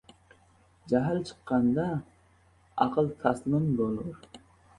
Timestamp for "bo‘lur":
3.83-4.19